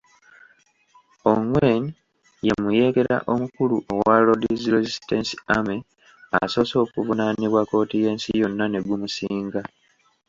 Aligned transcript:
Ongwen 1.31 1.83
ye 2.45 2.53
muyeekera 2.61 3.17
omukulu 3.33 3.75
owa 3.93 4.15
Lord's 4.25 4.63
Resistance 4.75 5.31
Army 5.55 5.77
asoose 6.39 6.75
okuvunaanibwa 6.83 7.61
kkooti 7.63 7.95
y'ensi 8.03 8.29
yonna 8.41 8.65
ne 8.69 8.79
gumusinga. 8.85 9.61